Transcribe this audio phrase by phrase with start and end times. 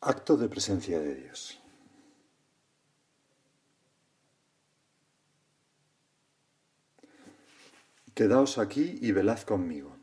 [0.00, 1.60] Acto de presencia de Dios.
[8.14, 9.96] Quedaos aquí y velad conmigo.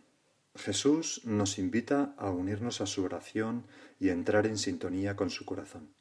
[0.54, 5.94] Jesús nos invita a unirnos a su oración y entrar en sintonía con su corazón.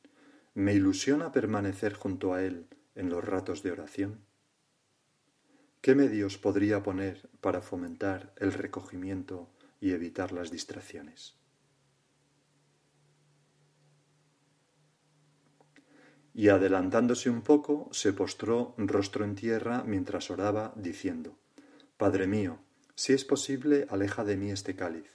[0.54, 4.24] Me ilusiona permanecer junto a Él en los ratos de oración.
[5.80, 9.48] ¿Qué medios podría poner para fomentar el recogimiento
[9.80, 11.43] y evitar las distracciones?
[16.34, 21.38] Y adelantándose un poco, se postró rostro en tierra mientras oraba, diciendo,
[21.96, 22.58] Padre mío,
[22.96, 25.06] si es posible, aleja de mí este cáliz,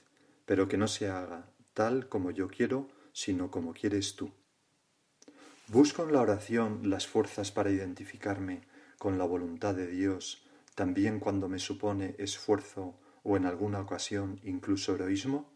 [0.46, 4.32] pero que no se haga tal como yo quiero, sino como quieres tú.
[5.68, 8.62] Busco en la oración las fuerzas para identificarme
[8.98, 14.94] con la voluntad de Dios, también cuando me supone esfuerzo o en alguna ocasión incluso
[14.94, 15.50] heroísmo.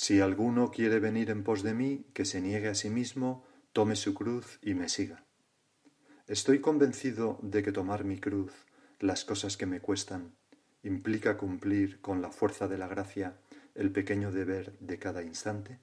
[0.00, 3.96] Si alguno quiere venir en pos de mí, que se niegue a sí mismo, tome
[3.96, 5.26] su cruz y me siga.
[6.28, 8.52] Estoy convencido de que tomar mi cruz,
[9.00, 10.36] las cosas que me cuestan,
[10.84, 13.40] implica cumplir con la fuerza de la gracia
[13.74, 15.80] el pequeño deber de cada instante.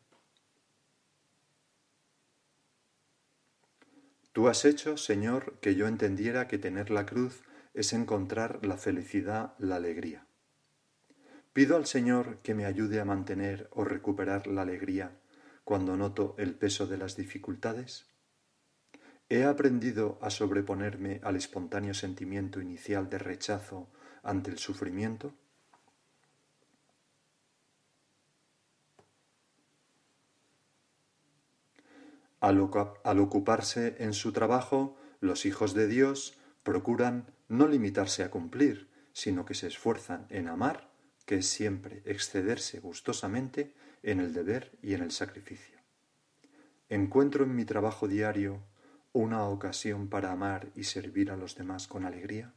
[4.32, 9.56] Tú has hecho, Señor, que yo entendiera que tener la cruz es encontrar la felicidad,
[9.60, 10.26] la alegría.
[11.56, 15.18] Pido al Señor que me ayude a mantener o recuperar la alegría
[15.64, 18.08] cuando noto el peso de las dificultades.
[19.30, 23.88] He aprendido a sobreponerme al espontáneo sentimiento inicial de rechazo
[24.22, 25.34] ante el sufrimiento.
[32.42, 39.46] Al, ocuparse en su trabajo, los hijos de Dios procuran no limitarse a cumplir, sino
[39.46, 40.94] que se esfuerzan en amar
[41.26, 45.78] que es siempre excederse gustosamente en el deber y en el sacrificio.
[46.90, 48.62] Encuentro en mi trabajo diario
[49.12, 52.54] una ocasión para amar y servir a los demás con alegría.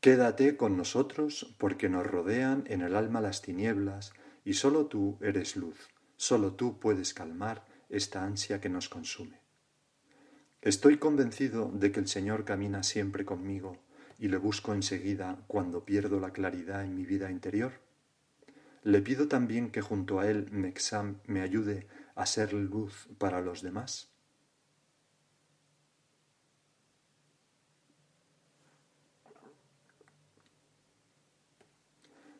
[0.00, 4.12] Quédate con nosotros porque nos rodean en el alma las tinieblas
[4.44, 9.47] y solo tú eres luz, solo tú puedes calmar esta ansia que nos consume.
[10.60, 13.78] Estoy convencido de que el Señor camina siempre conmigo
[14.18, 17.74] y le busco enseguida cuando pierdo la claridad en mi vida interior.
[18.82, 20.74] Le pido también que junto a Él me,
[21.26, 21.86] me ayude
[22.16, 24.10] a ser luz para los demás.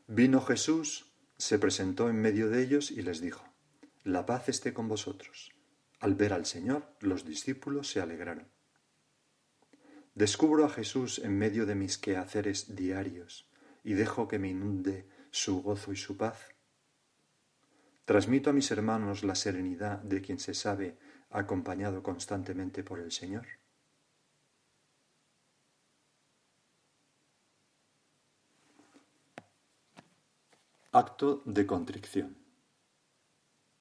[0.09, 3.45] Vino Jesús, se presentó en medio de ellos y les dijo,
[4.03, 5.53] La paz esté con vosotros.
[6.01, 8.47] Al ver al Señor, los discípulos se alegraron.
[10.15, 13.49] Descubro a Jesús en medio de mis quehaceres diarios
[13.85, 16.55] y dejo que me inunde su gozo y su paz.
[18.05, 20.97] Transmito a mis hermanos la serenidad de quien se sabe
[21.31, 23.47] acompañado constantemente por el Señor.
[30.91, 32.48] Acto de contrición.